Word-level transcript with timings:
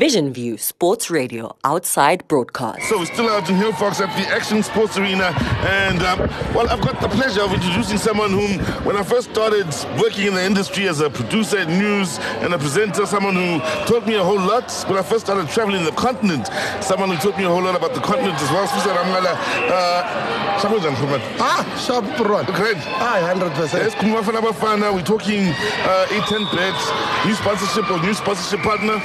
Vision 0.00 0.32
View 0.32 0.56
Sports 0.56 1.10
Radio 1.10 1.54
outside 1.62 2.26
broadcast. 2.26 2.88
So 2.88 2.98
we're 3.00 3.04
still 3.04 3.28
out 3.28 3.50
in 3.50 3.56
Hillfox 3.56 4.00
at 4.00 4.08
the 4.16 4.26
Action 4.34 4.62
Sports 4.62 4.96
Arena, 4.96 5.24
and 5.68 6.00
um, 6.00 6.20
well, 6.54 6.70
I've 6.70 6.80
got 6.80 7.02
the 7.02 7.08
pleasure 7.10 7.42
of 7.42 7.52
introducing 7.52 7.98
someone 7.98 8.30
whom, 8.30 8.60
when 8.86 8.96
I 8.96 9.02
first 9.02 9.28
started 9.28 9.66
working 10.00 10.28
in 10.28 10.32
the 10.32 10.42
industry 10.42 10.88
as 10.88 11.00
a 11.00 11.10
producer 11.10 11.58
at 11.58 11.68
news 11.68 12.18
and 12.40 12.54
a 12.54 12.58
presenter, 12.58 13.04
someone 13.04 13.34
who 13.34 13.60
taught 13.84 14.06
me 14.06 14.14
a 14.14 14.24
whole 14.24 14.40
lot 14.40 14.72
when 14.88 14.96
I 14.96 15.02
first 15.02 15.26
started 15.26 15.50
traveling 15.50 15.84
the 15.84 15.92
continent. 15.92 16.48
Someone 16.80 17.10
who 17.10 17.16
taught 17.16 17.36
me 17.36 17.44
a 17.44 17.50
whole 17.50 17.60
lot 17.62 17.76
about 17.76 17.92
the 17.92 18.00
continent 18.00 18.40
as 18.40 18.50
well. 18.50 18.66
Sisa 18.68 18.88
Ramara, 18.96 19.36
uh, 19.68 20.58
Samuel 20.60 20.80
Janfuman. 20.80 21.20
Ah, 21.38 21.60
sharp 21.76 22.06
run. 22.20 22.46
Great. 22.46 22.78
Ah, 22.96 23.20
100%. 23.36 23.74
Yes, 23.74 23.94
Kumafana 23.96 24.40
Bafana, 24.40 24.94
we're 24.94 25.02
talking 25.02 25.48
uh, 25.84 26.06
A10 26.08 26.56
bets, 26.56 26.88
new 27.26 27.34
sponsorship 27.34 27.90
or 27.90 28.00
new 28.00 28.14
sponsorship 28.14 28.60
partner. 28.60 28.96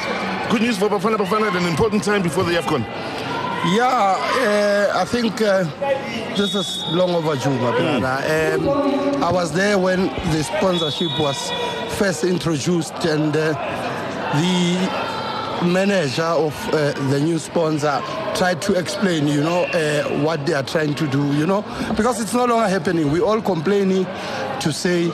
Good 0.49 0.61
news 0.61 0.77
for 0.77 0.84
Bafana 0.89 1.17
Bafana 1.17 1.47
at 1.49 1.55
an 1.55 1.67
important 1.67 2.03
time 2.03 2.21
before 2.21 2.43
the 2.43 2.53
AFCON. 2.53 2.81
Yeah, 3.73 3.87
uh, 3.87 5.01
I 5.01 5.05
think 5.05 5.41
uh, 5.41 5.63
this 6.35 6.53
is 6.53 6.83
long 6.89 7.15
overdue, 7.15 7.49
my 7.49 7.71
brother. 7.71 8.55
Um, 8.55 9.23
I 9.23 9.31
was 9.31 9.51
there 9.53 9.79
when 9.79 10.07
the 10.31 10.43
sponsorship 10.43 11.19
was 11.19 11.49
first 11.97 12.23
introduced, 12.23 12.93
and 13.05 13.35
uh, 13.35 13.53
the 14.39 15.65
manager 15.65 16.21
of 16.21 16.53
uh, 16.73 16.91
the 17.09 17.19
new 17.19 17.39
sponsor 17.39 18.01
tried 18.35 18.61
to 18.63 18.73
explain, 18.73 19.27
you 19.27 19.41
know, 19.41 19.63
uh, 19.63 20.03
what 20.23 20.45
they 20.45 20.53
are 20.53 20.63
trying 20.63 20.93
to 20.93 21.07
do, 21.07 21.33
you 21.33 21.47
know, 21.47 21.63
because 21.95 22.21
it's 22.21 22.33
no 22.33 22.45
longer 22.45 22.67
happening. 22.67 23.11
We 23.11 23.21
all 23.21 23.41
complaining 23.41 24.05
to 24.59 24.71
say 24.71 25.07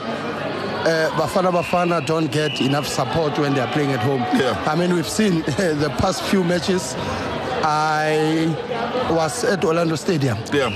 uh, 0.84 1.10
Bafana 1.16 1.50
Bafana 1.52 2.04
don't 2.04 2.30
get 2.30 2.60
enough 2.60 2.86
support 2.86 3.38
when 3.38 3.54
they 3.54 3.60
are 3.60 3.72
playing 3.72 3.92
at 3.92 4.00
home. 4.00 4.22
Yeah. 4.38 4.62
I 4.66 4.74
mean, 4.76 4.92
we've 4.94 5.08
seen 5.08 5.40
the 5.42 5.94
past 5.98 6.22
few 6.24 6.42
matches. 6.44 6.94
I 7.64 8.48
was 9.10 9.44
at 9.44 9.64
Orlando 9.64 9.94
Stadium 9.94 10.36
Yeah. 10.52 10.66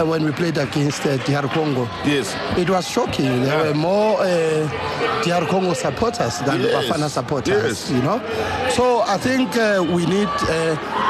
uh, 0.00 0.04
when 0.06 0.24
we 0.24 0.30
played 0.30 0.58
against 0.58 1.04
uh, 1.04 1.16
DR 1.24 1.48
Congo. 1.48 1.88
Yes. 2.04 2.36
It 2.56 2.70
was 2.70 2.88
shocking. 2.88 3.42
There 3.42 3.46
Yeah. 3.58 3.68
were 3.68 3.74
more 3.74 4.20
uh, 4.20 4.68
DR 5.24 5.44
Congo 5.48 5.72
supporters 5.74 6.38
than 6.40 6.60
Yes. 6.62 6.84
Bafana 6.84 7.08
supporters. 7.10 7.64
Yes. 7.64 7.90
You 7.90 8.02
know, 8.02 8.20
so 8.70 9.00
I 9.02 9.18
think 9.18 9.56
uh, 9.56 9.84
we 9.90 10.06
need 10.06 10.28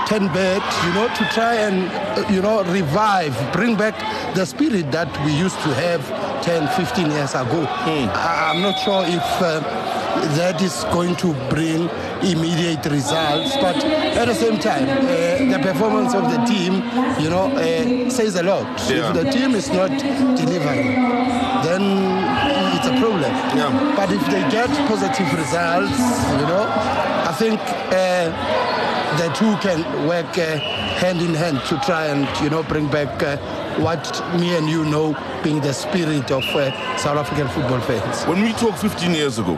ten 0.06 0.28
bet, 0.32 0.62
you 0.84 0.92
know, 0.94 1.08
to 1.08 1.24
try 1.34 1.54
and 1.56 1.88
uh, 2.18 2.28
you 2.30 2.40
know 2.40 2.62
revive, 2.64 3.34
bring 3.52 3.76
back 3.76 3.94
the 4.34 4.44
spirit 4.46 4.90
that 4.92 5.08
we 5.24 5.32
used 5.32 5.56
to 5.62 5.70
have 5.74 6.02
10, 6.42 6.68
15 6.76 7.10
years 7.10 7.34
ago. 7.34 7.64
Hmm. 7.84 8.08
I- 8.14 8.50
I'm 8.50 8.62
not 8.62 8.78
sure 8.78 9.04
if. 9.06 9.42
Uh, 9.42 9.92
that 10.40 10.62
is 10.62 10.84
going 10.96 11.14
to 11.16 11.34
bring 11.50 11.90
immediate 12.22 12.82
results, 12.86 13.54
but 13.60 13.76
at 13.84 14.24
the 14.26 14.34
same 14.34 14.58
time, 14.58 14.88
uh, 14.88 15.04
the 15.52 15.58
performance 15.62 16.14
of 16.14 16.24
the 16.32 16.38
team, 16.46 16.72
you 17.22 17.28
know, 17.28 17.52
uh, 17.52 18.08
says 18.08 18.34
a 18.36 18.42
lot. 18.42 18.64
Yeah. 18.88 19.10
If 19.10 19.14
the 19.14 19.30
team 19.30 19.54
is 19.54 19.68
not 19.70 19.90
delivering, 20.40 20.88
then 21.66 21.82
it's 22.76 22.86
a 22.86 22.96
problem. 22.98 23.30
Yeah. 23.60 23.92
But 23.94 24.10
if 24.10 24.24
they 24.32 24.40
get 24.50 24.70
positive 24.88 25.28
results, 25.36 25.98
you 26.40 26.46
know, 26.48 26.64
I 27.30 27.32
think 27.38 27.60
uh, 27.60 28.05
the 29.18 29.28
two 29.34 29.56
can 29.66 29.80
work 30.06 30.36
uh, 30.38 30.58
hand 31.00 31.22
in 31.22 31.32
hand 31.32 31.60
to 31.68 31.80
try 31.86 32.06
and 32.06 32.26
you 32.42 32.50
know 32.50 32.62
bring 32.62 32.86
back 32.88 33.22
uh, 33.22 33.36
what 33.80 34.04
me 34.38 34.56
and 34.56 34.68
you 34.68 34.84
know 34.84 35.16
being 35.42 35.60
the 35.60 35.72
spirit 35.72 36.30
of 36.30 36.44
uh, 36.54 36.96
South 36.98 37.16
African 37.16 37.48
football 37.48 37.80
fans. 37.80 38.24
When 38.24 38.42
we 38.42 38.52
talked 38.52 38.78
15 38.78 39.14
years 39.14 39.38
ago, 39.38 39.56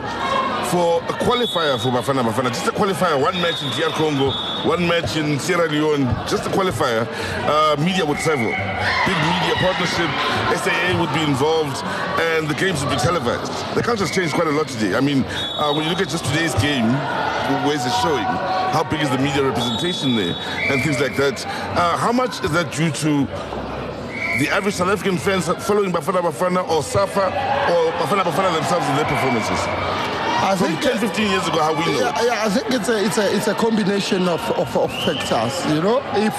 for 0.69 1.01
a 1.01 1.13
qualifier 1.25 1.81
for 1.81 1.89
Bafana 1.89 2.23
Bafana, 2.23 2.49
just 2.49 2.67
a 2.67 2.71
qualifier, 2.71 3.19
one 3.19 3.33
match 3.41 3.61
in 3.63 3.69
DR 3.71 3.89
Congo, 3.89 4.29
one 4.69 4.87
match 4.87 5.17
in 5.17 5.39
Sierra 5.39 5.67
Leone, 5.67 6.05
just 6.27 6.45
a 6.45 6.49
qualifier, 6.49 7.07
uh, 7.49 7.75
media 7.83 8.05
would 8.05 8.19
travel. 8.19 8.45
Big 8.45 9.19
media 9.33 9.55
partnership, 9.57 10.09
SAA 10.61 10.99
would 11.01 11.11
be 11.13 11.23
involved, 11.23 11.83
and 12.21 12.47
the 12.47 12.53
games 12.53 12.83
would 12.83 12.91
be 12.91 12.97
televised. 12.97 13.51
The 13.75 13.81
culture's 13.81 14.11
changed 14.11 14.35
quite 14.35 14.47
a 14.47 14.51
lot 14.51 14.67
today. 14.67 14.95
I 14.95 15.01
mean, 15.01 15.25
uh, 15.57 15.73
when 15.73 15.83
you 15.85 15.89
look 15.89 16.01
at 16.01 16.09
just 16.09 16.25
today's 16.25 16.53
game, 16.61 16.87
where's 17.65 17.85
it 17.85 17.93
showing? 18.03 18.58
How 18.71 18.83
big 18.83 19.01
is 19.01 19.09
the 19.09 19.17
media 19.17 19.43
representation 19.43 20.15
there? 20.15 20.35
And 20.69 20.81
things 20.83 20.99
like 20.99 21.15
that. 21.17 21.45
Uh, 21.45 21.97
how 21.97 22.11
much 22.11 22.43
is 22.43 22.51
that 22.51 22.71
due 22.71 22.91
to 22.91 23.25
the 24.39 24.47
average 24.49 24.75
South 24.75 24.89
African 24.89 25.17
fans 25.17 25.47
following 25.65 25.91
Bafana 25.91 26.21
Bafana 26.21 26.67
or 26.69 26.83
Safa 26.83 27.25
or 27.73 27.91
Bafana 27.99 28.23
Bafana 28.23 28.53
themselves 28.53 28.87
in 28.89 28.95
their 28.95 29.05
performances? 29.05 29.59
I 30.41 30.55
From 30.55 30.67
think 30.67 30.81
10, 30.81 30.99
15 30.99 31.29
years 31.31 31.47
ago, 31.47 31.59
how 31.61 31.73
we 31.73 31.79
know. 31.91 31.99
Yeah, 31.99 32.45
I 32.45 32.49
think 32.49 32.71
it's 32.71 32.87
a 32.87 33.05
it's 33.05 33.17
a 33.17 33.35
it's 33.35 33.47
a 33.47 33.53
combination 33.55 34.27
of, 34.29 34.39
of, 34.51 34.75
of 34.77 34.91
factors. 35.03 35.65
You 35.73 35.81
know, 35.81 36.01
if 36.15 36.33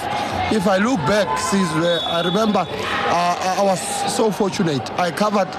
if 0.52 0.66
I 0.66 0.78
look 0.78 0.98
back, 1.00 1.28
Sizwe, 1.38 2.02
I 2.04 2.22
remember 2.22 2.60
uh, 2.66 3.56
I 3.58 3.62
was 3.62 3.80
so 4.16 4.30
fortunate. 4.30 4.88
I 4.98 5.10
covered 5.10 5.52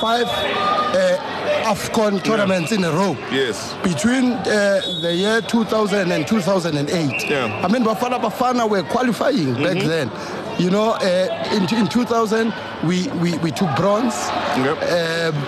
five 0.00 0.26
uh, 0.26 1.41
Afcon 1.62 2.22
tournaments 2.22 2.72
in 2.72 2.84
a 2.84 2.90
row. 2.90 3.16
Yes. 3.30 3.74
Between 3.82 4.32
uh, 4.32 4.80
the 5.00 5.14
year 5.14 5.40
2000 5.40 6.10
and 6.12 6.26
2008. 6.26 7.28
Yeah. 7.28 7.60
I 7.64 7.68
mean, 7.68 7.84
Bafana 7.84 8.20
Bafana 8.20 8.68
were 8.68 8.82
qualifying 8.82 9.54
back 9.54 9.78
then. 9.82 10.10
You 10.58 10.70
know, 10.70 10.90
uh, 10.92 11.48
in, 11.52 11.62
in 11.74 11.88
2000, 11.88 12.52
we, 12.84 13.08
we, 13.22 13.38
we 13.38 13.50
took 13.50 13.74
bronze. 13.76 14.14
Yep. 14.58 15.34
Um, 15.34 15.42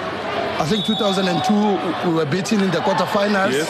I 0.56 0.66
think 0.66 0.86
2002 0.86 2.08
we 2.08 2.14
were 2.14 2.24
beaten 2.26 2.60
in 2.60 2.70
the 2.70 2.78
quarterfinals. 2.78 3.52
Yes. 3.52 3.68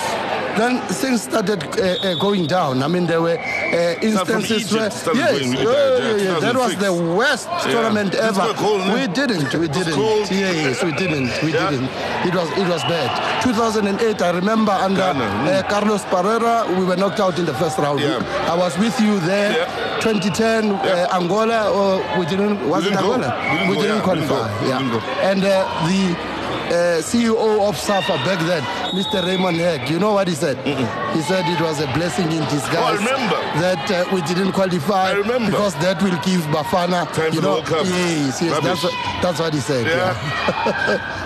Then 0.56 0.80
things 0.86 1.22
started 1.22 1.62
uh, 1.64 1.82
uh, 1.82 2.14
going 2.14 2.46
down. 2.46 2.82
I 2.82 2.88
mean, 2.88 3.06
there 3.06 3.20
were 3.20 3.38
uh, 3.38 3.98
instances 4.00 4.72
where 4.72 4.82
yes, 4.84 5.04
going 5.04 5.52
yeah, 5.52 6.16
yeah, 6.16 6.38
that 6.40 6.54
was 6.54 6.76
the 6.76 6.92
worst 6.92 7.48
tournament 7.62 8.14
ever. 8.14 8.54
cold, 8.54 8.82
we 8.94 9.06
didn't, 9.08 9.52
we 9.54 9.66
didn't. 9.66 9.98
yes, 10.30 10.82
we 10.84 10.92
didn't, 10.92 11.30
we 11.42 11.50
didn't. 11.52 11.90
It 12.26 12.34
was 12.34 12.48
it 12.56 12.68
was 12.68 12.82
bad. 12.84 13.42
2008, 13.42 14.22
I 14.22 14.30
remember 14.30 14.72
under 14.72 15.02
mm. 15.02 15.20
uh, 15.20 15.68
Carlos 15.68 16.02
Parreira, 16.04 16.66
we 16.78 16.84
were 16.84 16.96
knocked 16.96 17.20
out 17.20 17.38
in 17.38 17.46
the 17.46 17.54
first 17.54 17.78
round. 17.78 18.00
I 18.00 18.56
was 18.56 18.78
with 18.78 18.98
you 19.00 19.18
there. 19.20 19.52
Yeah. 19.58 19.84
2010, 20.00 20.68
Yeah. 20.68 21.08
uh, 21.10 21.18
Angola, 21.18 21.70
or 21.72 22.18
we 22.18 22.26
didn't. 22.26 22.68
Was 22.68 22.86
it. 22.86 22.92
Angola? 22.92 23.32
We 23.68 23.76
didn't 23.76 24.04
go, 24.04 24.14
didn't 24.14 24.28
go. 24.28 24.36
qualify. 24.36 24.66
Yeah. 24.68 25.30
And 25.30 25.42
uh, 25.44 25.64
the 25.88 26.33
uh, 26.68 27.00
CEO 27.02 27.68
of 27.68 27.76
SAFA 27.76 28.16
back 28.24 28.38
then, 28.46 28.62
Mr. 28.92 29.24
Raymond 29.24 29.56
Hack, 29.56 29.90
you 29.90 29.98
know 29.98 30.12
what 30.12 30.28
he 30.28 30.34
said? 30.34 30.56
He 30.66 31.20
said 31.22 31.44
it 31.46 31.60
was 31.60 31.80
a 31.80 31.86
blessing 31.94 32.30
in 32.32 32.42
disguise 32.44 32.98
Oh, 33.00 33.60
that 33.60 33.90
uh, 33.90 34.04
we 34.14 34.20
didn't 34.22 34.52
qualify 34.52 35.14
because 35.14 35.74
that 35.76 36.02
will 36.02 36.18
give 36.24 36.42
Bafana, 36.52 37.10
Time 37.12 37.32
you 37.32 37.40
the 37.40 37.46
know, 37.46 37.58
yes, 37.84 38.42
yes, 38.42 38.60
that's 38.62 38.82
what, 38.82 38.92
that's 39.22 39.40
what 39.40 39.52
he 39.54 39.60
said. 39.60 39.86
Yeah. 39.86 40.14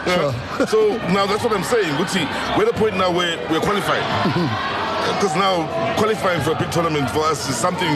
Yeah. 0.07 0.67
So 0.69 0.97
now 1.13 1.27
that's 1.27 1.43
what 1.45 1.53
I'm 1.53 1.63
saying. 1.65 1.95
We're 1.99 2.67
at 2.67 2.75
a 2.75 2.79
point 2.79 2.97
now 2.97 3.11
where 3.11 3.37
we're 3.51 3.61
qualifying. 3.61 4.78
Because 5.17 5.35
now 5.37 5.67
qualifying 5.97 6.41
for 6.43 6.53
a 6.53 6.59
big 6.59 6.71
tournament 6.71 7.11
for 7.11 7.21
us 7.21 7.49
is 7.49 7.57
something 7.57 7.89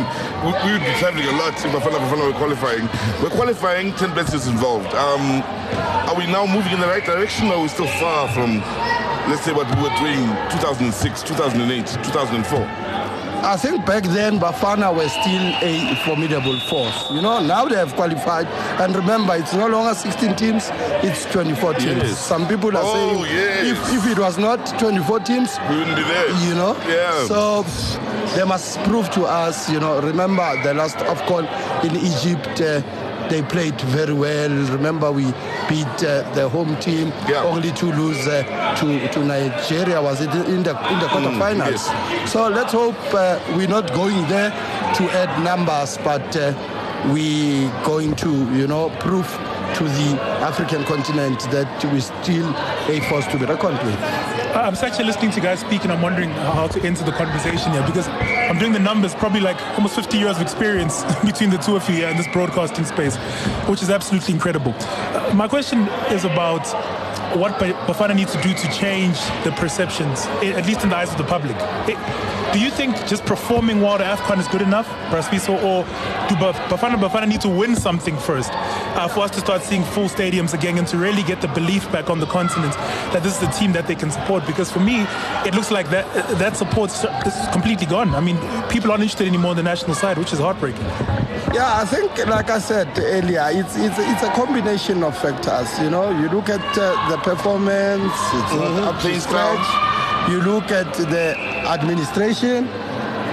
we, 0.44 0.50
we 0.64 0.72
would 0.72 0.80
be 0.84 0.94
traveling 0.98 1.28
a 1.28 1.36
lot 1.38 1.54
if 1.54 1.70
Bafana 1.70 1.98
Bafana 2.00 2.26
were 2.32 2.38
qualifying. 2.38 2.88
We're 3.22 3.30
qualifying, 3.30 3.92
10 3.94 4.14
bets 4.14 4.32
is 4.34 4.46
involved. 4.46 4.92
Um, 4.94 5.42
are 6.08 6.16
we 6.16 6.26
now 6.26 6.46
moving 6.46 6.72
in 6.72 6.80
the 6.80 6.86
right 6.86 7.04
direction 7.04 7.48
or 7.48 7.54
are 7.54 7.62
we 7.62 7.68
still 7.68 7.86
far 8.00 8.28
from, 8.32 8.58
let's 9.30 9.42
say, 9.42 9.52
what 9.52 9.68
we 9.76 9.82
were 9.82 9.94
doing 10.00 10.24
2006, 10.50 11.22
2008, 11.22 11.86
2004? 11.86 13.01
I 13.44 13.56
think 13.56 13.84
back 13.84 14.04
then 14.04 14.38
Bafana 14.38 14.94
were 14.94 15.08
still 15.08 15.46
a 15.62 15.96
formidable 16.04 16.58
force. 16.70 17.10
You 17.10 17.20
know, 17.22 17.40
now 17.44 17.64
they 17.66 17.74
have 17.74 17.92
qualified. 17.94 18.46
And 18.80 18.94
remember, 18.94 19.34
it's 19.34 19.52
no 19.52 19.66
longer 19.66 19.94
16 19.94 20.36
teams, 20.36 20.68
it's 21.02 21.24
24 21.32 21.74
teams. 21.74 22.02
Yes. 22.02 22.18
Some 22.24 22.46
people 22.46 22.76
are 22.76 22.82
Oh, 22.84 22.94
saying 23.24 23.34
yes. 23.36 23.66
if, 23.66 23.94
if 24.06 24.12
it 24.12 24.18
was 24.20 24.38
not 24.38 24.64
24 24.78 25.20
teams, 25.20 25.58
We 25.68 25.78
wouldn't 25.78 25.96
be 25.96 26.02
there. 26.04 26.28
you 26.48 26.54
know? 26.54 26.76
Yeah. 26.88 27.24
So 27.26 27.62
they 28.36 28.44
must 28.44 28.78
prove 28.84 29.10
to 29.10 29.24
us, 29.24 29.68
you 29.68 29.80
know, 29.80 30.00
remember 30.00 30.62
the 30.62 30.74
last 30.74 30.98
AFCON 30.98 31.44
in 31.84 31.96
Egypt, 31.96 32.60
uh, 32.60 32.80
they 33.32 33.40
played 33.40 33.80
very 33.80 34.12
well. 34.12 34.50
Remember 34.76 35.10
we 35.10 35.24
beat 35.66 35.86
uh, 36.04 36.20
the 36.34 36.46
home 36.50 36.76
team 36.80 37.08
Yeah. 37.26 37.42
only 37.44 37.72
to 37.72 37.86
lose 37.86 38.28
uh, 38.28 38.42
to, 38.78 39.08
to 39.08 39.24
Nigeria, 39.24 40.02
was 40.02 40.20
it 40.20 40.28
in 40.54 40.62
the, 40.62 40.72
in 40.92 40.98
the 41.00 41.06
quarterfinals? 41.08 41.88
Mm, 41.88 42.10
yes. 42.10 42.30
So 42.32 42.48
let's 42.48 42.72
hope 42.72 42.94
uh, 43.14 43.40
we're 43.56 43.68
not 43.78 43.90
going 43.94 44.20
there 44.28 44.50
to 44.98 45.02
add 45.22 45.30
numbers, 45.42 45.96
but 46.04 46.36
uh, 46.36 46.52
we 47.10 47.68
going 47.84 48.14
to, 48.16 48.30
you 48.52 48.66
know, 48.66 48.90
prove 49.00 49.26
to 49.76 49.84
the 49.84 50.20
African 50.44 50.84
continent 50.84 51.40
that 51.50 51.66
we're 51.84 52.00
still 52.00 52.54
a 52.94 53.00
force 53.08 53.26
to 53.28 53.38
be 53.38 53.46
reckoned 53.46 53.78
with. 53.78 53.98
I'm 54.54 54.74
actually 54.74 55.06
listening 55.06 55.30
to 55.30 55.36
you 55.38 55.42
guys 55.42 55.60
speak 55.60 55.84
and 55.84 55.92
I'm 55.92 56.02
wondering 56.02 56.28
how 56.30 56.66
to 56.66 56.82
enter 56.82 57.02
the 57.04 57.12
conversation 57.12 57.72
here 57.72 57.82
because 57.86 58.06
I'm 58.52 58.58
doing 58.58 58.74
the 58.74 58.78
numbers, 58.78 59.14
probably 59.14 59.40
like 59.40 59.58
almost 59.78 59.94
50 59.94 60.18
years 60.18 60.36
of 60.36 60.42
experience 60.42 61.04
between 61.24 61.48
the 61.48 61.56
two 61.56 61.74
of 61.74 61.88
you 61.88 61.94
here 61.96 62.08
in 62.10 62.18
this 62.18 62.28
broadcasting 62.28 62.84
space, 62.84 63.16
which 63.66 63.82
is 63.82 63.88
absolutely 63.88 64.34
incredible. 64.34 64.74
Uh, 64.78 65.32
my 65.34 65.48
question 65.48 65.88
is 66.10 66.26
about 66.26 66.66
what 67.34 67.52
Bafana 67.52 68.14
needs 68.14 68.30
to 68.32 68.42
do 68.42 68.52
to 68.52 68.70
change 68.70 69.18
the 69.44 69.52
perceptions, 69.52 70.26
at 70.42 70.66
least 70.66 70.82
in 70.82 70.90
the 70.90 70.96
eyes 70.96 71.10
of 71.10 71.16
the 71.16 71.24
public. 71.24 71.56
I- 71.56 72.31
Do 72.52 72.60
you 72.60 72.70
think 72.70 72.94
just 73.06 73.24
performing 73.24 73.80
well 73.80 73.96
to 73.96 74.04
AFCON 74.04 74.38
is 74.38 74.46
good 74.48 74.60
enough, 74.60 74.86
Brasfiso, 75.10 75.54
or 75.62 75.84
do 76.28 76.34
Bafana 76.34 76.96
Bafana 76.96 77.26
need 77.26 77.40
to 77.40 77.48
win 77.48 77.74
something 77.74 78.14
first 78.18 78.50
uh, 78.52 79.08
for 79.08 79.20
us 79.20 79.30
to 79.30 79.40
start 79.40 79.62
seeing 79.62 79.82
full 79.82 80.08
stadiums 80.08 80.52
again 80.52 80.76
and 80.76 80.86
to 80.88 80.98
really 80.98 81.22
get 81.22 81.40
the 81.40 81.48
belief 81.48 81.90
back 81.90 82.10
on 82.10 82.20
the 82.20 82.26
continent 82.26 82.74
that 83.12 83.22
this 83.22 83.40
is 83.40 83.48
a 83.48 83.52
team 83.52 83.72
that 83.72 83.86
they 83.86 83.94
can 83.94 84.10
support? 84.10 84.46
Because 84.46 84.70
for 84.70 84.80
me, 84.80 85.06
it 85.46 85.54
looks 85.54 85.70
like 85.70 85.88
that 85.88 86.04
that 86.38 86.54
support 86.58 86.90
is 86.90 87.48
completely 87.52 87.86
gone. 87.86 88.14
I 88.14 88.20
mean, 88.20 88.36
people 88.68 88.90
aren't 88.90 89.02
interested 89.02 89.26
anymore 89.26 89.52
on 89.52 89.56
the 89.56 89.62
national 89.62 89.94
side, 89.94 90.18
which 90.18 90.34
is 90.34 90.38
heartbreaking. 90.38 90.84
Yeah, 91.54 91.80
I 91.80 91.86
think, 91.86 92.26
like 92.26 92.50
I 92.50 92.58
said 92.58 92.88
earlier, 92.98 93.48
it's 93.50 93.76
it's, 93.76 93.98
it's 93.98 94.22
a 94.22 94.30
combination 94.32 95.02
of 95.02 95.16
factors. 95.16 95.78
You 95.80 95.88
know, 95.88 96.10
you 96.10 96.28
look 96.28 96.50
at 96.50 96.60
uh, 96.76 97.08
the 97.08 97.16
performance, 97.16 98.12
it's 98.12 98.52
mm-hmm. 98.52 98.76
not 98.76 98.94
up 98.94 99.02
to 99.02 99.20
scratch. 99.20 99.91
You 100.30 100.40
look 100.40 100.70
at 100.70 100.94
the 100.94 101.36
administration, 101.68 102.68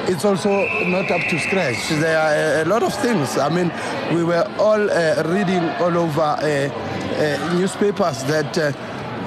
it's 0.07 0.25
also 0.25 0.49
not 0.85 1.11
up 1.11 1.21
to 1.29 1.39
scratch. 1.39 1.89
There 1.89 2.17
are 2.17 2.61
a 2.63 2.65
lot 2.65 2.81
of 2.83 2.93
things. 2.95 3.37
I 3.37 3.47
mean, 3.49 3.71
we 4.15 4.23
were 4.23 4.43
all 4.57 4.89
uh, 4.89 5.23
reading 5.27 5.63
all 5.79 5.95
over 5.97 6.21
uh, 6.21 6.39
uh, 6.41 7.53
newspapers 7.53 8.23
that 8.23 8.57
uh, 8.57 8.71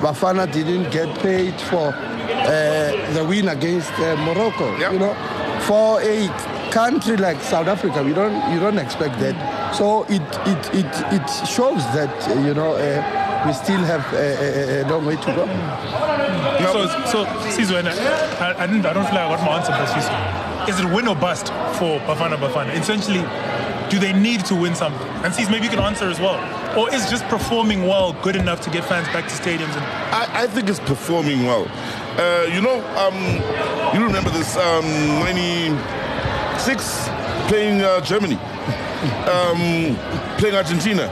Bafana 0.03 0.53
didn't 0.53 0.91
get 0.91 1.17
paid 1.21 1.55
for 1.61 1.95
uh, 1.95 3.15
the 3.15 3.25
win 3.29 3.49
against 3.49 3.93
uh, 3.93 4.17
Morocco. 4.17 4.77
Yep. 4.79 4.93
You 4.93 4.99
know, 4.99 5.15
for 5.61 6.01
a 6.03 6.29
country 6.73 7.17
like 7.17 7.41
South 7.41 7.69
Africa, 7.69 8.03
we 8.03 8.13
don't 8.13 8.53
you 8.53 8.59
don't 8.59 8.79
expect 8.79 9.21
that. 9.21 9.37
So 9.77 10.03
it 10.09 10.23
it 10.47 10.75
it, 10.75 10.93
it 11.13 11.47
shows 11.47 11.83
that 11.95 12.13
you 12.45 12.55
know 12.55 12.75
we 13.47 13.53
still 13.53 13.81
have 13.81 14.05
a, 14.13 14.17
a, 14.17 14.83
a 14.83 14.89
long 14.89 15.05
way 15.05 15.17
to 15.17 15.27
go. 15.27 15.47
So, 16.73 16.87
so 17.07 17.25
Sizo, 17.51 17.75
I, 17.77 18.55
I, 18.63 18.67
didn't, 18.67 18.87
I 18.87 18.93
don't 18.93 19.05
feel 19.07 19.15
like 19.15 19.31
I 19.31 19.37
got 19.37 19.41
my 19.45 19.59
answer, 19.59 19.73
but 19.73 19.89
Sizo, 19.89 20.69
is 20.69 20.81
it 20.81 20.87
win 20.95 21.09
or 21.09 21.17
bust 21.17 21.49
for 21.79 21.99
Bafana 22.01 22.37
Bafana? 22.37 22.75
Essentially, 22.79 23.23
do 23.91 23.99
they 23.99 24.13
need 24.13 24.45
to 24.47 24.55
win 24.55 24.75
something? 24.75 25.07
And 25.25 25.35
Sizo, 25.35 25.51
maybe 25.51 25.65
you 25.65 25.71
can 25.71 25.81
answer 25.81 26.05
as 26.05 26.21
well. 26.21 26.39
Or 26.79 26.93
is 26.95 27.11
just 27.11 27.25
performing 27.25 27.83
well 27.87 28.15
good 28.23 28.37
enough 28.37 28.61
to 28.63 28.71
get 28.71 28.85
fans 28.85 29.07
back 29.09 29.25
to 29.29 29.35
stadiums? 29.35 29.75
And- 29.77 29.85
I, 30.15 30.45
I 30.45 30.47
think 30.47 30.69
it's 30.69 30.81
performing 30.81 31.45
well. 31.45 31.67
Uh, 32.19 32.47
you 32.53 32.61
know, 32.63 32.81
um, 32.97 33.15
you 33.95 34.05
remember 34.07 34.31
this 34.31 34.57
um, 34.57 34.85
96 35.21 37.09
playing 37.49 37.81
uh, 37.83 38.01
Germany 38.01 38.39
um, 39.29 39.97
playing 40.39 40.55
Argentina, 40.55 41.09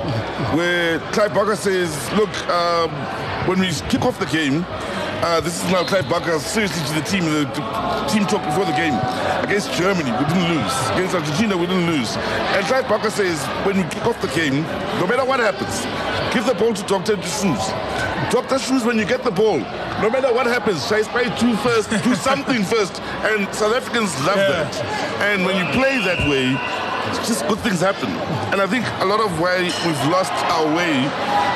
where 0.54 0.98
Clive 1.12 1.34
Barker 1.34 1.56
says, 1.56 1.90
look, 2.12 2.30
um, 2.48 2.90
when 3.46 3.60
we 3.60 3.70
kick 3.88 4.02
off 4.02 4.18
the 4.18 4.26
game, 4.26 4.64
uh, 5.22 5.40
this 5.40 5.62
is 5.62 5.70
now 5.70 5.84
Clive 5.84 6.08
Barker 6.08 6.38
seriously 6.38 6.82
to 6.88 6.94
the 6.94 7.06
team. 7.06 7.24
The, 7.24 7.44
the, 7.44 7.90
team 8.10 8.26
talk 8.26 8.42
before 8.44 8.64
the 8.64 8.72
game. 8.72 8.94
Against 9.44 9.72
Germany, 9.74 10.10
we 10.10 10.24
didn't 10.26 10.48
lose. 10.50 10.74
Against 10.90 11.14
Argentina, 11.14 11.56
we 11.56 11.66
didn't 11.66 11.86
lose. 11.86 12.16
And 12.16 12.66
Clive 12.66 12.88
Barker 12.88 13.10
says, 13.10 13.38
when 13.64 13.76
we 13.76 13.82
kick 13.84 14.04
off 14.06 14.20
the 14.20 14.28
game, 14.28 14.62
no 14.98 15.06
matter 15.06 15.24
what 15.24 15.38
happens, 15.38 15.86
give 16.34 16.44
the 16.46 16.54
ball 16.54 16.74
to 16.74 16.82
Dr. 16.86 17.16
Shoes. 17.22 17.64
Dr. 18.32 18.58
Shoes, 18.58 18.84
when 18.84 18.98
you 18.98 19.04
get 19.04 19.22
the 19.22 19.30
ball, 19.30 19.58
no 20.02 20.10
matter 20.10 20.32
what 20.32 20.46
happens, 20.46 20.86
try 20.88 21.02
spy 21.02 21.24
two 21.36 21.54
first, 21.56 21.90
do 22.02 22.14
something 22.14 22.64
first. 22.74 23.00
And 23.22 23.46
South 23.54 23.74
Africans 23.74 24.14
love 24.26 24.38
yeah. 24.38 24.64
that. 24.64 24.74
And 25.30 25.44
when 25.44 25.56
you 25.56 25.70
play 25.72 25.98
that 26.02 26.28
way, 26.28 26.56
just 27.26 27.46
good 27.48 27.58
things 27.60 27.80
happen. 27.80 28.10
And 28.52 28.60
I 28.60 28.66
think 28.66 28.84
a 29.00 29.04
lot 29.04 29.20
of 29.20 29.40
why 29.40 29.62
we've 29.62 30.04
lost 30.10 30.32
our 30.50 30.66
way 30.74 30.94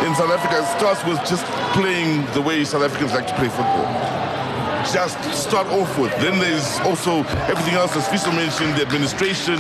in 0.07 0.15
South 0.15 0.31
Africa 0.31 0.65
starts 0.77 1.05
with 1.05 1.19
just 1.29 1.45
playing 1.73 2.25
the 2.35 2.43
way 2.43 2.65
South 2.65 2.83
Africans 2.83 3.13
like 3.13 3.27
to 3.27 3.35
play 3.35 3.49
football. 3.49 3.87
Just 4.93 5.19
start 5.33 5.67
off 5.69 5.99
with. 5.99 6.13
Then 6.21 6.39
there's 6.39 6.79
also 6.81 7.25
everything 7.49 7.75
else, 7.75 7.97
as 7.97 8.07
Fiso 8.09 8.35
mentioned, 8.35 8.77
the 8.77 8.83
administration, 8.83 9.57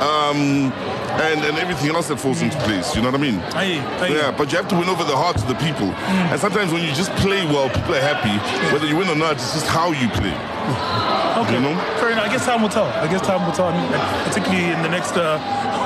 um, 0.00 0.72
and, 1.20 1.44
and 1.44 1.58
everything 1.58 1.94
else 1.94 2.08
that 2.08 2.18
falls 2.18 2.42
into 2.42 2.58
place. 2.60 2.94
You 2.94 3.02
know 3.02 3.10
what 3.10 3.20
I 3.20 3.22
mean? 3.22 3.40
Aye, 3.54 3.82
aye. 4.00 4.08
Yeah, 4.08 4.30
but 4.30 4.50
you 4.52 4.58
have 4.58 4.68
to 4.68 4.76
win 4.76 4.88
over 4.88 5.04
the 5.04 5.16
hearts 5.16 5.42
of 5.42 5.48
the 5.48 5.56
people. 5.56 5.88
Mm. 5.88 6.32
And 6.32 6.40
sometimes 6.40 6.72
when 6.72 6.82
you 6.82 6.92
just 6.94 7.10
play 7.16 7.44
well, 7.46 7.68
people 7.68 7.94
are 7.94 8.00
happy. 8.00 8.34
Whether 8.72 8.86
you 8.86 8.96
win 8.96 9.08
or 9.08 9.16
not, 9.16 9.34
it's 9.34 9.52
just 9.54 9.66
how 9.66 9.90
you 9.90 10.08
play. 10.10 10.34
Okay. 11.38 11.54
You 11.54 11.60
know? 11.60 11.74
Fair 12.02 12.10
enough. 12.10 12.26
I 12.26 12.32
guess 12.32 12.44
time 12.44 12.62
will 12.62 12.68
tell. 12.68 12.86
I 12.86 13.06
guess 13.06 13.22
time 13.22 13.44
will 13.46 13.52
tell. 13.54 13.68
I 13.68 13.74
mean, 13.78 13.88
particularly 14.26 14.74
in 14.74 14.82
the 14.82 14.88
next 14.88 15.14
uh, 15.16 15.38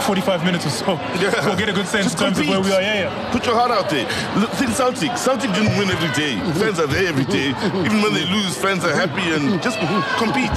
45 0.02 0.44
minutes 0.44 0.66
or 0.66 0.70
so. 0.70 0.92
Yeah. 1.20 1.30
We'll 1.46 1.56
get 1.56 1.68
a 1.68 1.72
good 1.72 1.86
sense 1.86 2.12
in 2.12 2.18
terms 2.18 2.38
compete. 2.38 2.54
of 2.54 2.64
where 2.64 2.64
we 2.64 2.72
are. 2.72 2.82
Yeah, 2.82 3.10
yeah. 3.12 3.32
Put 3.32 3.46
your 3.46 3.54
heart 3.54 3.70
out 3.70 3.90
there. 3.90 4.08
Look, 4.40 4.50
think 4.56 4.72
Celtic. 4.72 5.16
Celtic 5.16 5.52
didn't 5.52 5.76
win 5.78 5.90
every 5.90 6.10
day. 6.16 6.40
Fans 6.58 6.80
are 6.80 6.86
there 6.86 7.06
every 7.06 7.24
day. 7.24 7.54
Even 7.84 8.00
when 8.02 8.14
they 8.14 8.24
lose, 8.26 8.56
fans 8.56 8.84
are 8.84 8.94
happy 8.94 9.22
and 9.30 9.62
just 9.62 9.78
compete. 10.18 10.50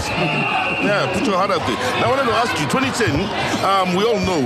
Yeah, 0.81 1.11
put 1.13 1.25
your 1.25 1.37
heart 1.37 1.51
out 1.51 1.61
there. 1.67 1.77
Now, 1.99 2.07
I 2.07 2.15
wanted 2.15 2.29
to 2.29 2.37
ask 2.39 2.53
you 2.57 2.65
2010, 2.69 3.19
um, 3.63 3.95
we 3.95 4.03
all 4.03 4.19
know, 4.19 4.41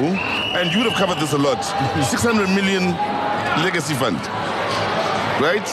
and 0.57 0.71
you 0.71 0.79
would 0.79 0.89
have 0.91 0.97
covered 0.99 1.19
this 1.19 1.33
a 1.33 1.37
lot 1.37 1.61
600 2.05 2.47
million 2.49 2.91
legacy 3.63 3.93
fund 3.95 4.17
right? 5.39 5.63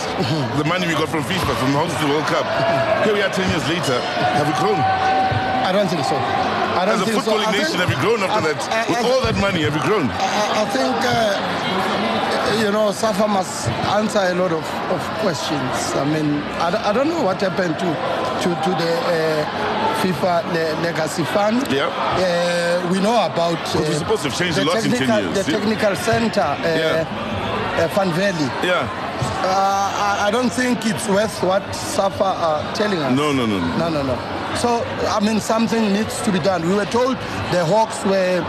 the 0.58 0.64
money 0.64 0.86
we 0.86 0.94
got 0.94 1.08
from 1.08 1.22
FIFA, 1.24 1.54
from 1.58 1.72
the 1.74 1.98
the 1.98 2.08
World 2.08 2.26
Cup. 2.30 2.46
Here 3.04 3.12
we 3.12 3.20
are 3.20 3.30
10 3.30 3.50
years 3.50 3.66
later. 3.68 3.98
Have 4.38 4.46
we 4.46 4.54
grown? 4.62 4.78
I 4.78 5.72
don't 5.72 5.88
think 5.88 6.04
so. 6.04 6.14
I 6.14 6.84
don't 6.84 6.94
As 6.94 7.02
a 7.02 7.04
think 7.06 7.18
footballing 7.24 7.44
so. 7.46 7.50
nation, 7.50 7.78
think, 7.78 7.88
have 7.88 7.90
you 7.90 8.00
grown 8.04 8.20
after 8.22 8.48
I, 8.48 8.52
that? 8.52 8.60
I, 8.70 8.86
With 8.86 8.98
I, 9.02 9.10
all 9.10 9.20
that 9.22 9.36
money, 9.40 9.62
have 9.62 9.74
you 9.74 9.82
grown? 9.82 10.06
I, 10.12 10.64
think, 10.70 10.94
uh, 11.02 12.62
you 12.62 12.70
know, 12.70 12.92
Safa 12.92 13.26
must 13.26 13.66
answer 13.96 14.20
a 14.20 14.34
lot 14.34 14.52
of, 14.52 14.62
of 14.94 15.00
questions. 15.24 15.72
I 15.98 16.04
mean, 16.04 16.42
I, 16.62 16.90
I 16.90 16.92
don't 16.92 17.08
know 17.08 17.22
what 17.22 17.40
happened 17.40 17.78
to 17.80 17.88
to, 18.42 18.48
to 18.64 18.70
the 18.70 18.92
uh, 19.06 20.02
FIFA 20.02 20.44
le- 20.52 20.82
legacy 20.82 21.24
fund. 21.24 21.66
Yeah. 21.70 21.88
Uh, 21.88 22.90
we 22.92 23.00
know 23.00 23.16
about 23.26 23.58
uh, 23.74 23.80
we're 23.80 23.92
supposed 23.94 24.22
to 24.22 24.28
have 24.30 24.38
changed 24.38 24.58
the, 24.58 24.64
a 24.64 24.66
lot 24.66 24.84
in 24.84 24.90
10 24.90 24.98
technical, 24.98 25.20
years, 25.32 25.44
the 25.46 25.52
yeah. 25.52 25.58
technical 25.58 25.96
center, 25.96 26.40
uh, 26.40 26.56
Yeah. 26.64 27.84
uh, 27.84 27.88
Fun 27.88 28.12
Valley. 28.12 28.48
Yeah. 28.66 28.88
Uh, 29.42 29.48
I, 29.48 30.28
I 30.28 30.30
don't 30.30 30.50
think 30.52 30.84
it's 30.86 31.08
worth 31.08 31.42
what 31.42 31.62
Safa 31.74 32.24
are 32.24 32.74
telling 32.74 32.98
us. 32.98 33.16
No, 33.16 33.32
no, 33.32 33.46
no, 33.46 33.58
no. 33.58 33.76
No, 33.78 33.88
no, 33.88 34.02
no. 34.02 34.16
So, 34.56 34.84
I 35.08 35.20
mean, 35.20 35.40
something 35.40 35.92
needs 35.92 36.20
to 36.22 36.32
be 36.32 36.38
done. 36.38 36.66
We 36.68 36.74
were 36.74 36.86
told 36.86 37.16
the 37.52 37.64
Hawks 37.64 38.04
were 38.04 38.40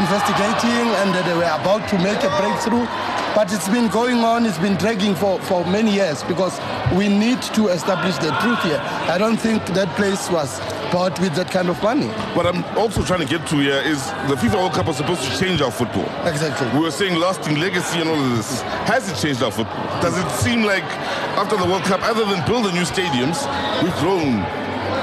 investigating 0.00 0.88
and 1.00 1.12
that 1.14 1.24
they 1.28 1.34
were 1.36 1.52
about 1.60 1.88
to 1.92 1.96
make 1.98 2.20
a 2.24 2.32
breakthrough. 2.40 2.86
But 3.34 3.50
it's 3.50 3.68
been 3.68 3.88
going 3.88 4.18
on, 4.18 4.44
it's 4.44 4.58
been 4.58 4.76
dragging 4.76 5.14
for, 5.14 5.40
for 5.40 5.64
many 5.64 5.94
years 5.94 6.22
because 6.24 6.60
we 6.94 7.08
need 7.08 7.40
to 7.54 7.68
establish 7.68 8.16
the 8.18 8.30
truth 8.42 8.62
here. 8.62 8.78
I 9.08 9.16
don't 9.16 9.38
think 9.38 9.64
that 9.68 9.88
place 9.96 10.30
was 10.30 10.60
bought 10.92 11.18
with 11.18 11.34
that 11.36 11.50
kind 11.50 11.70
of 11.70 11.82
money. 11.82 12.08
What 12.36 12.46
I'm 12.46 12.62
also 12.76 13.02
trying 13.02 13.20
to 13.20 13.26
get 13.26 13.46
to 13.48 13.56
here 13.56 13.80
is 13.80 14.04
the 14.28 14.36
FIFA 14.36 14.56
World 14.56 14.72
Cup 14.74 14.86
was 14.86 14.98
supposed 14.98 15.22
to 15.22 15.38
change 15.38 15.62
our 15.62 15.70
football. 15.70 16.04
Exactly. 16.26 16.68
We 16.78 16.84
were 16.84 16.90
saying 16.90 17.18
lasting 17.18 17.58
legacy 17.58 18.00
and 18.00 18.10
all 18.10 18.22
of 18.22 18.36
this. 18.36 18.60
Has 18.84 19.10
it 19.10 19.16
changed 19.16 19.42
our 19.42 19.50
football? 19.50 20.02
Does 20.02 20.18
it 20.18 20.30
seem 20.32 20.62
like 20.62 20.84
after 21.40 21.56
the 21.56 21.64
World 21.64 21.84
Cup, 21.84 22.02
other 22.02 22.26
than 22.26 22.44
building 22.46 22.74
new 22.74 22.84
stadiums, 22.84 23.40
we've 23.82 23.96
grown 23.96 24.44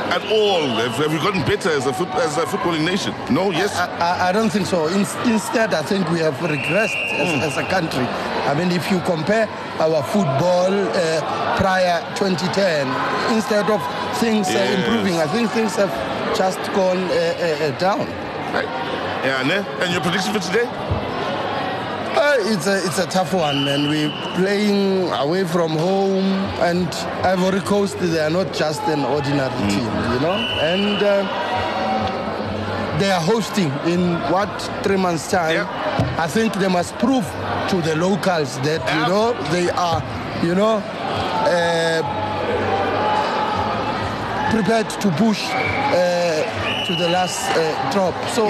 at 0.10 0.24
all? 0.32 0.62
Have, 0.62 0.96
have 0.96 1.12
we 1.12 1.20
gotten 1.20 1.42
better 1.46 1.70
as 1.70 1.86
a, 1.86 1.94
foot, 1.94 2.10
as 2.16 2.38
a 2.38 2.46
footballing 2.46 2.86
nation? 2.86 3.13
No? 3.32 3.51
Yes? 3.51 3.75
I, 3.75 3.88
I, 3.98 4.30
I 4.30 4.32
don't 4.32 4.50
think 4.50 4.66
so. 4.66 4.88
In, 4.88 5.01
instead, 5.32 5.74
I 5.74 5.84
think 5.84 6.10
we 6.10 6.20
have 6.20 6.36
regressed 6.36 6.98
as, 7.13 7.54
as 7.54 7.58
a 7.58 7.68
country. 7.70 8.06
I 8.50 8.54
mean, 8.54 8.72
if 8.72 8.89
you 8.92 9.00
compare 9.01 9.48
our 9.80 10.04
football 10.04 10.74
uh, 10.74 11.58
prior 11.58 12.01
2010, 12.16 12.88
instead 13.36 13.70
of 13.70 13.82
things 14.18 14.48
uh, 14.50 14.75
improving, 14.78 15.16
I 15.18 15.28
think 15.28 15.51
things 15.51 15.75
have 15.75 15.94
just 16.36 16.60
gone 16.74 16.98
uh, 16.98 17.13
uh, 17.13 17.66
uh, 17.66 17.80
down. 17.80 18.08
Right. 18.54 18.66
Yeah. 19.25 19.42
And 19.42 19.92
your 19.92 20.01
prediction 20.01 20.34
for 20.34 20.39
today? 20.39 21.09
It's 22.41 22.67
a 22.67 22.77
it's 22.86 22.98
a 23.00 23.05
tough 23.08 23.34
one, 23.34 23.67
and 23.67 23.89
we're 23.89 24.10
playing 24.36 25.10
away 25.12 25.43
from 25.43 25.72
home. 25.72 26.24
And 26.62 26.88
Ivory 27.25 27.60
Coast, 27.62 27.98
they 28.00 28.19
are 28.19 28.29
not 28.29 28.53
just 28.53 28.81
an 28.84 29.03
ordinary 29.05 29.53
team, 29.69 29.86
you 30.13 30.19
know. 30.25 30.38
And 30.72 31.03
uh, 31.03 31.24
they 33.00 33.12
are 33.12 33.22
hosting 33.22 33.72
in 33.86 34.15
what 34.31 34.50
three 34.84 34.98
months' 34.98 35.29
time. 35.29 35.55
Yeah. 35.55 36.15
I 36.17 36.27
think 36.27 36.53
they 36.55 36.67
must 36.69 36.98
prove 36.98 37.25
to 37.69 37.81
the 37.81 37.96
locals 37.96 38.58
that 38.62 38.81
Yeah. 38.81 39.01
you 39.01 39.08
know 39.12 39.34
they 39.51 39.69
are, 39.72 40.01
you 40.43 40.55
know. 40.55 40.81
Uh, 41.46 42.01
prepared 44.51 44.89
to 44.89 45.10
push 45.12 45.41
uh, 45.51 46.09
to 46.89 46.96
the 46.96 47.08
last 47.10 47.39
uh, 47.51 47.91
drop. 47.93 48.15
So 48.29 48.50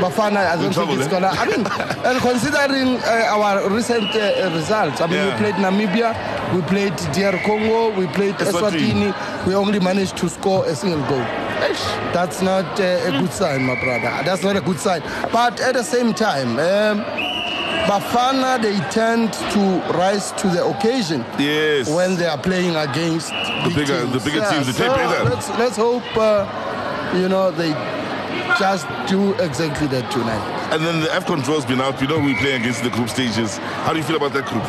Bafana, 0.00 0.40
I 0.52 0.56
don't 0.56 0.72
think 0.72 0.90
it's 0.98 1.06
eh? 1.06 1.10
gonna. 1.10 1.28
I 1.28 1.44
mean, 1.44 1.62
and 2.08 2.18
considering 2.30 2.96
uh, 3.04 3.34
our 3.34 3.68
recent 3.68 4.08
uh, 4.16 4.50
results, 4.54 5.00
I 5.02 5.06
mean, 5.06 5.16
Yeah. 5.16 5.32
we 5.32 5.38
played 5.42 5.54
Namibia, 5.64 6.10
we 6.54 6.62
played 6.62 6.96
DR 7.12 7.36
Congo, 7.44 7.90
we 7.98 8.06
played 8.18 8.34
Eswatini. 8.36 9.12
Eswatini. 9.12 9.46
We 9.46 9.54
only 9.54 9.78
managed 9.78 10.16
to 10.18 10.28
score 10.30 10.64
a 10.64 10.74
single 10.74 11.04
goal. 11.06 11.26
That's 12.16 12.40
not 12.40 12.80
uh, 12.80 13.08
a 13.08 13.10
good 13.20 13.32
sign, 13.32 13.64
my 13.64 13.78
brother. 13.84 14.10
That's 14.24 14.42
not 14.42 14.56
a 14.56 14.60
good 14.62 14.78
sign. 14.80 15.02
But 15.30 15.60
at 15.60 15.74
the 15.74 15.84
same 15.84 16.14
time. 16.14 16.58
Um, 16.58 17.04
Bafana, 17.86 18.60
they 18.60 18.76
tend 18.90 19.32
to 19.32 19.60
rise 19.96 20.32
to 20.32 20.48
the 20.48 20.64
occasion 20.66 21.20
Yes. 21.38 21.88
when 21.88 22.16
they 22.16 22.26
are 22.26 22.38
playing 22.38 22.74
against 22.74 23.28
the 23.30 23.70
bigger- 23.76 24.06
the 24.06 24.18
bigger 24.18 24.44
teams, 24.50 24.66
they 24.76 24.88
play. 24.88 25.06
Let's, 25.22 25.48
let's 25.50 25.76
hope 25.76 26.02
uh, 26.16 26.46
you 27.14 27.28
know, 27.28 27.50
they 27.50 27.70
just 28.58 28.86
do 29.08 29.34
exactly 29.34 29.86
that 29.88 30.10
tonight. 30.10 30.72
And 30.72 30.84
then 30.84 31.00
the 31.00 31.08
AFCON 31.08 31.44
draw's 31.44 31.64
been 31.64 31.80
out. 31.80 32.00
You 32.00 32.08
know 32.08 32.18
we 32.18 32.34
play 32.36 32.56
against 32.56 32.82
the 32.82 32.90
group 32.90 33.08
stages. 33.08 33.58
How 33.84 33.92
do 33.92 33.98
you 33.98 34.04
feel 34.04 34.16
about 34.16 34.32
that 34.32 34.46
group? 34.46 34.64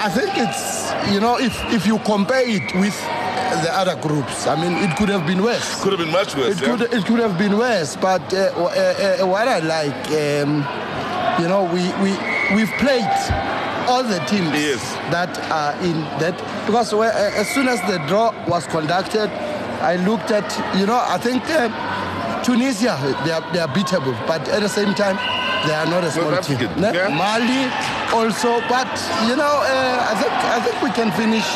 I 0.00 0.08
think 0.10 0.30
it's, 0.36 1.12
you 1.12 1.20
know, 1.20 1.38
if, 1.38 1.54
if 1.72 1.86
you 1.86 1.98
compare 2.00 2.48
it 2.48 2.72
with 2.74 2.96
the 3.64 3.70
other 3.72 3.96
groups, 4.00 4.46
I 4.46 4.54
mean, 4.54 4.72
it 4.88 4.96
could 4.96 5.08
have 5.08 5.26
been 5.26 5.42
worse. 5.42 5.82
Could 5.82 5.92
have 5.92 6.00
been 6.00 6.12
much 6.12 6.36
worse. 6.36 6.56
It 6.56 6.62
yeah? 6.62 6.76
could, 6.76 6.92
it 6.92 7.04
could 7.04 7.18
have 7.18 7.36
been 7.36 7.58
worse, 7.58 7.96
but 7.96 8.22
uh, 8.32 8.52
uh, 8.56 9.18
uh, 9.22 9.26
what 9.26 9.48
I 9.48 9.58
like, 9.58 10.06
um, 10.12 10.64
you 11.42 11.48
know, 11.48 11.64
we, 11.64 11.82
we, 12.02 12.16
we've 12.54 12.72
played 12.78 13.10
all 13.88 14.04
the 14.04 14.18
teams 14.28 14.52
Yes. 14.52 14.82
that 15.10 15.36
are 15.50 15.74
in 15.82 16.00
that, 16.20 16.36
because 16.66 16.92
uh, 16.92 17.00
as 17.34 17.48
soon 17.48 17.66
as 17.68 17.80
the 17.90 17.98
draw 18.06 18.32
was 18.46 18.66
conducted, 18.68 19.28
I 19.80 19.96
looked 19.96 20.30
at, 20.30 20.48
you 20.78 20.86
know, 20.86 20.98
I 21.00 21.18
think 21.18 21.42
uh, 21.50 21.68
Tunisia, 22.42 22.96
they 23.24 23.32
are, 23.32 23.42
they 23.52 23.58
are 23.60 23.68
beatable, 23.68 24.14
but 24.26 24.48
at 24.48 24.60
the 24.60 24.68
same 24.68 24.94
time, 24.94 25.16
they 25.66 25.74
are 25.74 25.86
not 25.86 26.04
a 26.04 26.10
small 26.10 26.30
team. 26.42 26.56
African, 26.56 26.80
Ne? 26.80 26.92
yeah. 26.94 27.08
Mali 27.08 27.66
also, 28.12 28.60
but 28.68 28.88
you 29.28 29.36
know, 29.36 29.54
uh, 29.62 30.10
I 30.10 30.14
think 30.20 30.32
I 30.32 30.60
think 30.60 30.76
we 30.82 30.90
can 30.90 31.10
finish, 31.12 31.46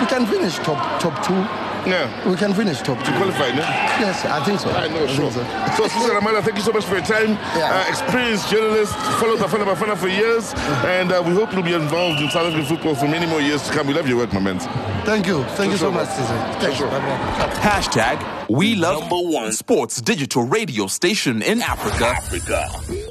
we 0.00 0.06
can 0.06 0.26
finish 0.26 0.56
top 0.64 0.80
top 1.00 1.14
two. 1.24 1.40
Yeah. 1.86 2.28
We 2.28 2.36
can 2.36 2.54
finish 2.54 2.78
top 2.80 2.98
two. 3.04 3.12
Qualified, 3.12 3.54
no? 3.54 3.62
Yes, 4.00 4.24
I 4.24 4.42
think 4.44 4.60
so. 4.60 4.70
I 4.70 4.88
know, 4.88 5.06
think 5.06 5.10
sure. 5.10 5.30
so. 5.30 5.42
So, 5.76 5.88
Susan 5.88 6.16
Amala, 6.16 6.42
thank 6.42 6.56
you 6.56 6.62
so 6.62 6.72
much 6.72 6.84
for 6.84 6.96
your 6.96 7.04
time. 7.04 7.30
Yeah. 7.56 7.84
Uh, 7.84 7.88
experienced 7.88 8.50
journalist, 8.50 8.94
followed 9.20 9.38
Bafana 9.38 9.64
Bafana 9.64 9.96
for 9.96 10.08
years, 10.08 10.54
and 10.84 11.12
uh, 11.12 11.22
we 11.24 11.32
hope 11.32 11.52
you'll 11.52 11.62
be 11.62 11.74
involved 11.74 12.20
in 12.20 12.30
South 12.30 12.46
African 12.46 12.64
football 12.66 12.94
for 12.94 13.06
many 13.06 13.26
more 13.26 13.40
years 13.40 13.62
to 13.62 13.72
come. 13.72 13.86
We 13.86 13.94
love 13.94 14.08
your 14.08 14.18
work, 14.18 14.32
my 14.32 14.40
man. 14.40 14.58
Thank 15.04 15.26
you. 15.26 15.44
Thank 15.56 15.72
you 15.72 15.78
so 15.78 15.86
sure, 15.86 15.92
much, 15.92 16.08
man. 16.08 16.16
Cesar. 16.16 16.60
Thank 16.60 16.76
sure. 16.76 16.86
you. 16.86 16.92
Bye-bye. 16.92 17.54
Hashtag 17.60 18.48
We 18.48 18.74
Love 18.74 19.00
Number 19.00 19.16
One 19.16 19.52
Sports 19.52 20.00
Digital 20.00 20.44
Radio 20.44 20.86
Station 20.86 21.42
in 21.42 21.60
Africa. 21.62 22.06
Africa. 22.06 23.03